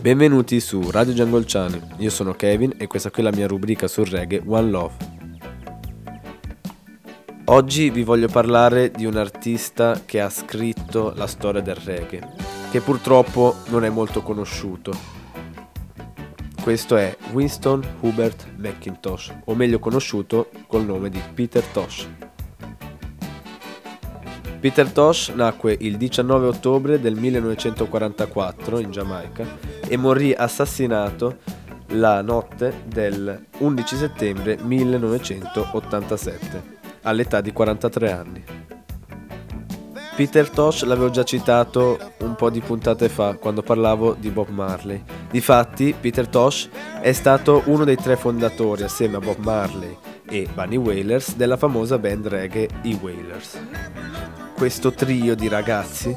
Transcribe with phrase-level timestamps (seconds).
[0.00, 3.86] Benvenuti su Radio Jungle Channel, io sono Kevin e questa qui è la mia rubrica
[3.86, 4.94] sul reggae One Love.
[7.44, 12.32] Oggi vi voglio parlare di un artista che ha scritto la storia del reggae,
[12.70, 14.96] che purtroppo non è molto conosciuto.
[16.62, 22.08] Questo è Winston Hubert McIntosh, o meglio conosciuto col nome di Peter Tosh.
[24.60, 29.46] Peter Tosh nacque il 19 ottobre del 1944 in Giamaica
[29.88, 31.38] e morì assassinato
[31.92, 38.44] la notte del 11 settembre 1987 all'età di 43 anni.
[40.14, 45.02] Peter Tosh l'avevo già citato un po' di puntate fa quando parlavo di Bob Marley.
[45.30, 46.68] Difatti, Peter Tosh
[47.00, 49.96] è stato uno dei tre fondatori assieme a Bob Marley
[50.28, 53.58] e Bunny Wailers della famosa band reggae I Wailers
[54.60, 56.14] questo trio di ragazzi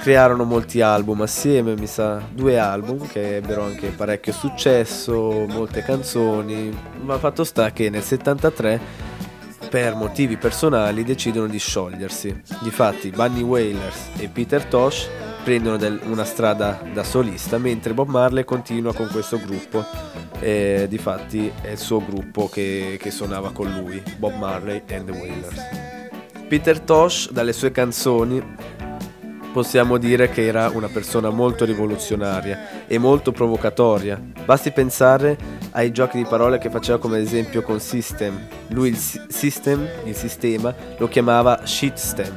[0.00, 6.76] crearono molti album assieme, mi sa, due album che ebbero anche parecchio successo, molte canzoni,
[7.02, 8.80] ma fatto sta che nel 73
[9.68, 12.42] per motivi personali decidono di sciogliersi.
[12.60, 15.08] Difatti Bunny Wailers e Peter Tosh
[15.44, 19.86] prendono del, una strada da solista, mentre Bob Marley continua con questo gruppo.
[20.40, 25.16] E difatti è il suo gruppo che, che suonava con lui, Bob Marley and the
[25.16, 25.89] Wailers.
[26.50, 28.42] Peter Tosh, dalle sue canzoni,
[29.52, 34.20] possiamo dire che era una persona molto rivoluzionaria e molto provocatoria.
[34.44, 35.38] Basti pensare
[35.70, 38.48] ai giochi di parole che faceva come esempio con System.
[38.70, 42.36] Lui il System, il sistema, lo chiamava Shitstem,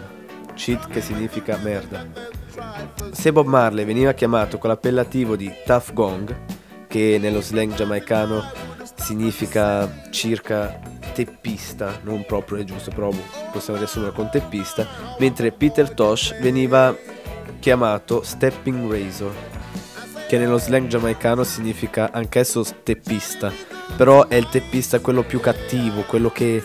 [0.54, 2.06] shit che significa merda.
[3.10, 6.36] Se Bob Marley veniva chiamato con l'appellativo di Tough Gong,
[6.88, 8.44] che nello slang giamaicano
[8.94, 13.10] significa circa teppista, non proprio è giusto, però
[13.52, 14.88] possiamo riassumere con teppista,
[15.20, 16.96] mentre Peter Tosh veniva
[17.60, 19.34] chiamato Stepping Razor,
[20.28, 23.52] che nello slang giamaicano significa anch'esso teppista,
[23.96, 26.62] però è il teppista quello più cattivo, quello che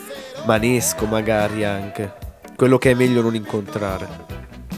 [0.46, 2.12] manesco magari anche,
[2.56, 4.08] quello che è meglio non incontrare.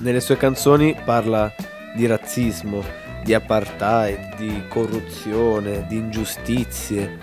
[0.00, 1.52] Nelle sue canzoni parla
[1.94, 2.82] di razzismo,
[3.22, 7.18] di apartheid, di corruzione, di ingiustizie,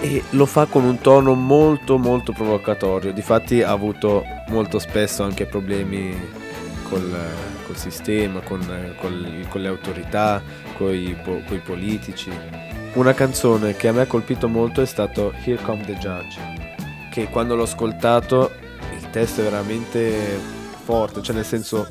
[0.00, 3.12] e lo fa con un tono molto molto provocatorio.
[3.12, 6.14] Difatti ha avuto molto spesso anche problemi
[6.88, 7.14] col,
[7.66, 8.60] col sistema, con,
[9.00, 10.42] col, con, le autorità,
[10.76, 11.16] con i
[11.64, 12.30] politici.
[12.94, 16.40] Una canzone che a me ha colpito molto è stato Here Come the Judge,
[17.10, 18.52] che quando l'ho ascoltato
[18.96, 20.38] il testo è veramente
[20.84, 21.88] forte, cioè nel senso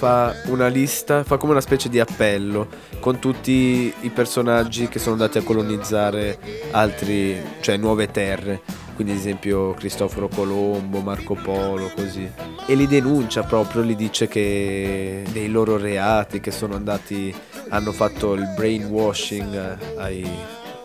[0.00, 2.66] fa una lista, fa come una specie di appello
[3.00, 6.38] con tutti i personaggi che sono andati a colonizzare
[6.70, 8.62] altri, cioè nuove terre,
[8.94, 12.26] quindi ad esempio Cristoforo Colombo, Marco Polo, così.
[12.66, 17.34] E li denuncia proprio, li dice che dei loro reati che sono andati,
[17.68, 20.26] hanno fatto il brainwashing ai,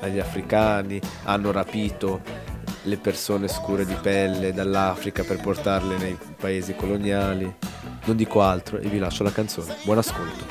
[0.02, 2.20] agli africani, hanno rapito
[2.86, 7.52] le persone scure di pelle dall'Africa per portarle nei paesi coloniali.
[8.06, 9.76] Non dico altro e vi lascio la canzone.
[9.84, 10.46] Buon ascolto.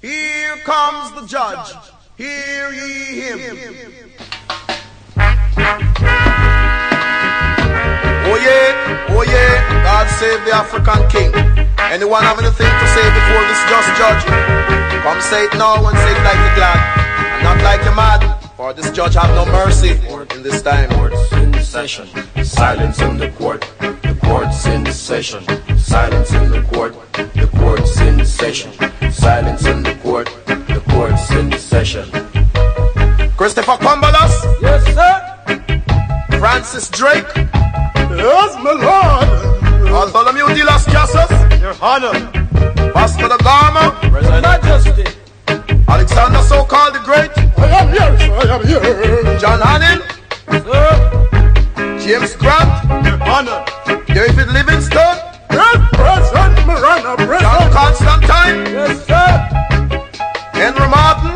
[0.00, 1.76] Here comes the judge.
[2.16, 3.58] Hear ye him.
[8.28, 11.32] Oh yeah, oh yeah, God save the African king.
[11.90, 14.24] Anyone have anything to say before this just judge?
[15.02, 18.35] Come say it now and say it like the glad, not like a mad.
[18.56, 20.88] For this judge have no mercy in this time.
[20.88, 22.08] Courts in session.
[22.42, 23.60] Silence in the court.
[23.80, 25.44] The court's in session.
[25.76, 26.94] Silence in the court.
[27.12, 28.72] The court's in session.
[29.12, 30.30] Silence in the court.
[30.46, 32.08] The court's in session.
[33.36, 34.32] Christopher Cumberlas?
[34.62, 36.38] Yes, sir.
[36.38, 37.26] Francis Drake?
[37.36, 39.90] Yes, my lord.
[39.90, 41.30] Bartholomew de las Casas?
[41.60, 42.14] Your honor.
[42.94, 43.98] Pastor da Gama?
[44.10, 45.04] Present Majesty.
[45.88, 46.35] Alexander
[48.64, 50.00] John Hannon?
[50.48, 51.98] Sir.
[52.00, 52.70] James Grant?
[53.20, 53.64] Honor.
[54.06, 55.18] David Livingstone?
[55.50, 57.42] Yes, present, Miranda, present.
[57.42, 58.64] John Constantine?
[58.72, 59.28] Yes, sir.
[60.54, 61.34] Henry Martin?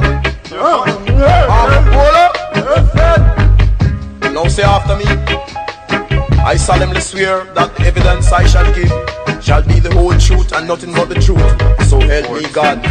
[0.51, 0.85] Yeah?
[2.55, 4.33] Yes, sir.
[4.33, 5.05] Now say after me.
[6.43, 8.91] I solemnly swear that the evidence I shall give
[9.45, 11.39] shall be the whole truth and nothing but the truth.
[11.87, 12.83] So help me God.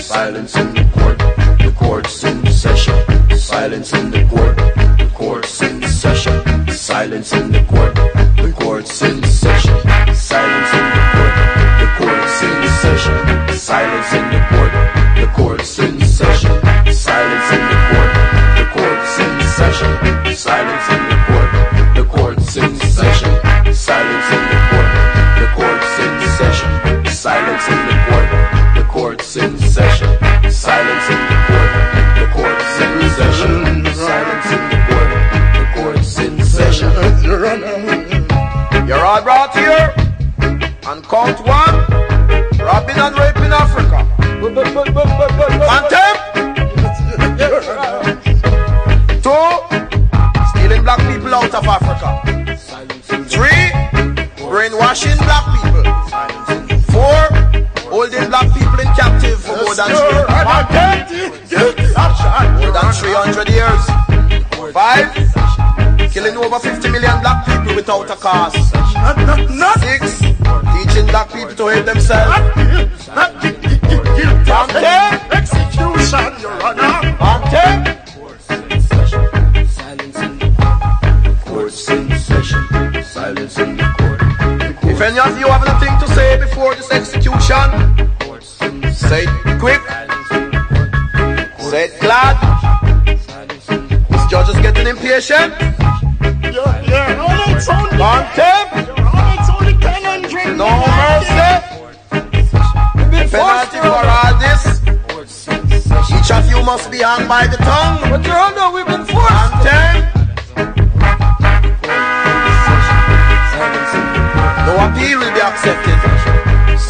[0.00, 1.18] Silence in the court,
[1.58, 3.21] the court's in session.
[3.42, 4.56] Silence in the court,
[4.98, 6.68] the court's in session.
[6.68, 7.92] Silence in the court,
[8.36, 9.61] the court's in session.
[52.02, 52.56] Africa.
[53.28, 53.70] Three,
[54.48, 55.82] brainwashing black people.
[56.90, 57.22] Four,
[57.90, 59.92] holding black people in captive for more than
[62.58, 63.86] more than 300 years.
[64.72, 65.12] Five,
[66.10, 68.54] killing over 50 million black people without a cause.
[69.80, 72.32] Six, teaching black people to hate themselves.
[86.92, 87.68] Execution,
[88.92, 89.80] say it quick,
[91.58, 92.36] say it glad.
[93.06, 95.54] This judge is getting impatient.
[96.52, 101.72] Your, Your Honor, it's only, Phantom, Your Honor, it's only 10 no mercy.
[103.32, 104.62] Penalty for all this.
[106.12, 108.10] Each of you must be hung by the tongue.
[108.10, 109.64] But your honor, we've been forced.
[109.64, 110.02] Phantom,
[114.66, 116.31] no appeal will be accepted.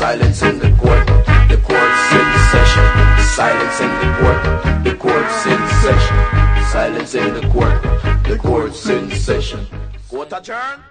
[0.02, 1.06] Silence in the court,
[1.48, 2.84] the court's in session.
[3.36, 6.16] Silence in the court, the court's in session.
[6.72, 7.80] Silence in the court,
[8.24, 9.64] the court's in session.
[10.10, 10.82] Court adjourned.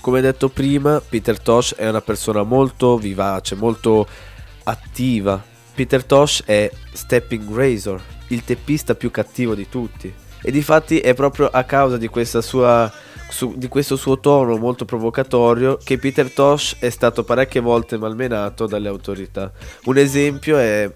[0.00, 4.04] Come detto prima, Peter Tosh è una persona molto vivace, molto
[4.64, 5.40] attiva.
[5.76, 10.12] Peter Tosh è Stepping Razor, il teppista più cattivo di tutti.
[10.42, 12.92] E difatti è proprio a causa di, questa sua,
[13.28, 18.66] su- di questo suo tono molto provocatorio che Peter Tosh è stato parecchie volte malmenato
[18.66, 19.52] dalle autorità.
[19.84, 20.92] Un esempio è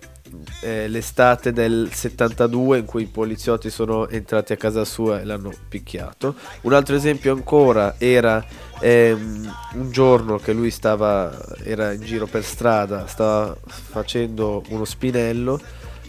[0.63, 5.53] eh, l'estate del 72 in cui i poliziotti sono entrati a casa sua e l'hanno
[5.69, 6.35] picchiato.
[6.63, 8.45] Un altro esempio ancora era
[8.81, 15.61] ehm, un giorno che lui stava era in giro per strada, stava facendo uno spinello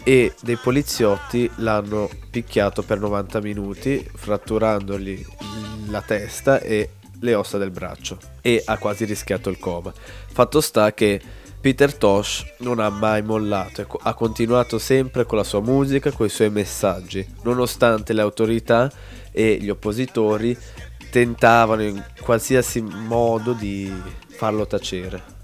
[0.03, 5.25] e dei poliziotti l'hanno picchiato per 90 minuti, fratturandogli
[5.91, 6.89] la testa e
[7.19, 9.93] le ossa del braccio e ha quasi rischiato il coma.
[10.31, 11.21] Fatto sta che
[11.61, 16.29] Peter Tosh non ha mai mollato, ha continuato sempre con la sua musica, con i
[16.29, 18.91] suoi messaggi, nonostante le autorità
[19.31, 20.57] e gli oppositori
[21.11, 23.93] tentavano in qualsiasi modo di
[24.27, 25.40] farlo tacere.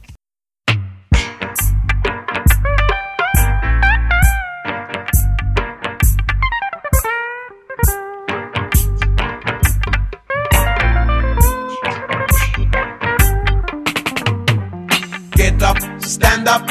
[16.07, 16.65] Stand up.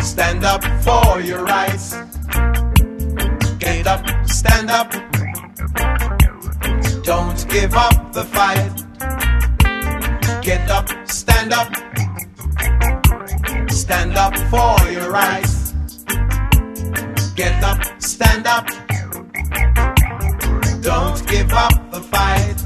[0.00, 1.96] Stand up for your rights.
[3.58, 4.90] Get up, stand up.
[7.02, 8.72] Don't give up the fight.
[10.42, 11.68] Get up, stand up.
[13.70, 15.72] Stand up for your rights.
[17.34, 18.66] Get up, stand up.
[20.80, 22.58] Don't give up the fight.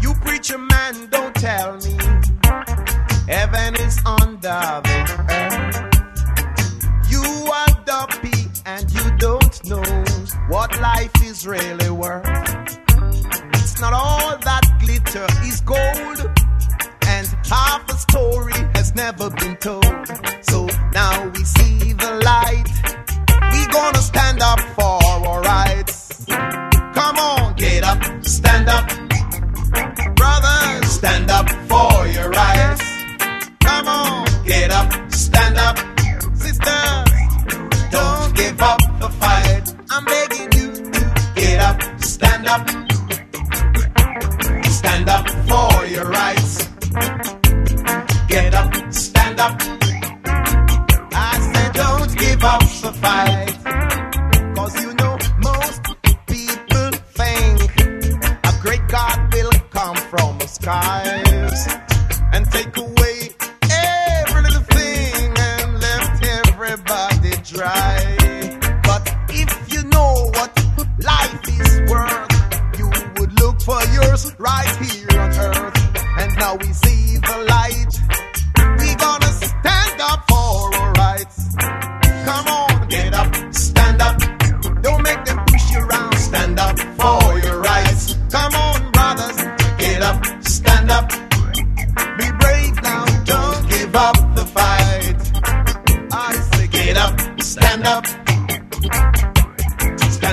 [0.00, 2.23] You preacher man, don't tell me
[3.26, 4.98] heaven is under the
[5.30, 5.76] earth.
[7.10, 10.04] You are dumpy and you don't know
[10.48, 12.26] what life is really worth.
[13.54, 16.20] It's not all that glitter is gold,
[17.06, 19.84] and half a story has never been told.
[20.42, 22.68] So now we see the light.
[23.52, 25.03] We're gonna stand up for
[60.64, 61.33] time.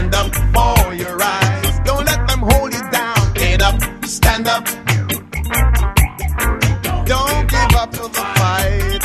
[0.01, 1.79] stand up for your rights.
[1.86, 3.34] Don't let them hold you down.
[3.34, 4.65] Get up, stand up.
[7.05, 9.03] Don't give up to the fight.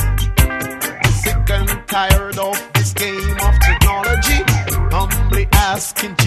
[1.22, 4.42] Sick and tired of this game of technology.
[4.90, 6.25] Humbly asking.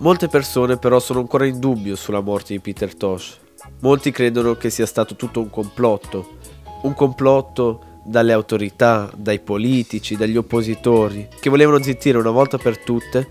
[0.00, 3.38] Molte persone però sono ancora in dubbio sulla morte di Peter Tosh.
[3.80, 6.36] Molti credono che sia stato tutto un complotto,
[6.82, 13.28] un complotto dalle autorità, dai politici, dagli oppositori, che volevano zittire una volta per tutte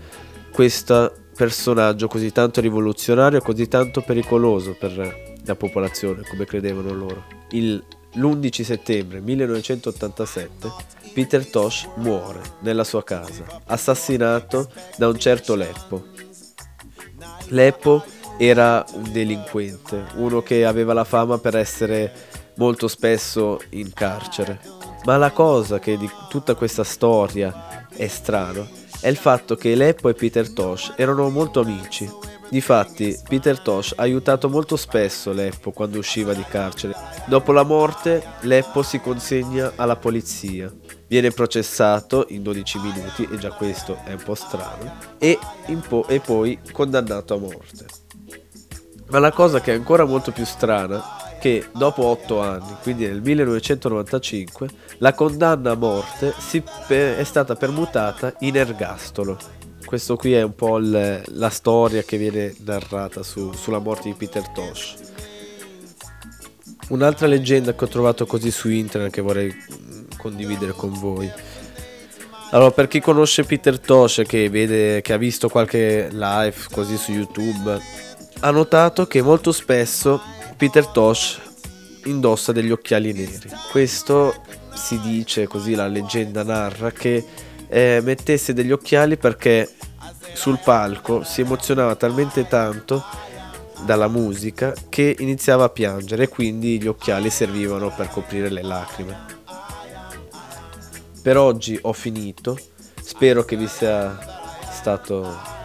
[0.52, 7.24] questo personaggio così tanto rivoluzionario così tanto pericoloso per la popolazione, come credevano loro.
[7.50, 7.82] Il-
[8.14, 10.68] l'11 settembre 1987
[11.12, 16.28] Peter Tosh muore nella sua casa, assassinato da un certo Leppo.
[17.50, 18.04] Leppo
[18.38, 22.12] era un delinquente, uno che aveva la fama per essere
[22.54, 24.60] molto spesso in carcere.
[25.04, 28.68] Ma la cosa che di tutta questa storia è strano
[29.00, 32.08] è il fatto che Leppo e Peter Tosh erano molto amici.
[32.50, 36.94] Difatti, Peter Tosh ha aiutato molto spesso Leppo quando usciva di carcere.
[37.26, 40.70] Dopo la morte, Leppo si consegna alla polizia.
[41.10, 45.40] Viene processato in 12 minuti, e già questo è un po' strano, e,
[45.88, 47.84] po- e poi condannato a morte.
[49.08, 53.08] Ma la cosa che è ancora molto più strana è che dopo 8 anni, quindi
[53.08, 56.32] nel 1995, la condanna a morte
[56.86, 59.36] pe- è stata permutata in ergastolo.
[59.84, 64.14] Questo qui è un po' il- la storia che viene narrata su- sulla morte di
[64.14, 64.94] Peter Tosh.
[66.90, 69.52] Un'altra leggenda che ho trovato così su internet che vorrei
[70.20, 71.30] condividere con voi.
[72.52, 77.12] Allora, per chi conosce Peter Tosh che vede che ha visto qualche live così su
[77.12, 77.80] YouTube,
[78.40, 80.20] ha notato che molto spesso
[80.56, 81.40] Peter Tosh
[82.04, 83.50] indossa degli occhiali neri.
[83.70, 84.42] Questo
[84.74, 87.24] si dice, così la leggenda narra, che
[87.68, 89.68] eh, mettesse degli occhiali perché
[90.32, 93.04] sul palco si emozionava talmente tanto
[93.84, 99.39] dalla musica che iniziava a piangere e quindi gli occhiali servivano per coprire le lacrime.
[101.22, 102.58] Per oggi ho finito,
[103.00, 104.18] spero che vi sia
[104.70, 105.58] stato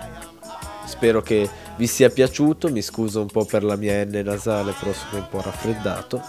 [0.86, 4.94] spero che vi sia piaciuto, mi scuso un po' per la mia N nasale, però
[4.94, 6.22] sono un po' raffreddato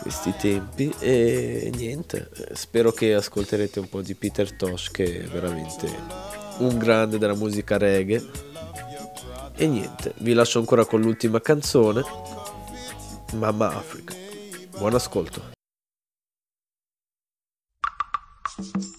[0.00, 5.90] questi tempi e niente, spero che ascolterete un po' di Peter Tosh che è veramente
[6.58, 8.24] un grande della musica reggae.
[9.56, 12.02] E niente, vi lascio ancora con l'ultima canzone,
[13.34, 14.14] Mamma Africa.
[14.78, 15.57] Buon ascolto.
[18.58, 18.97] Thank you.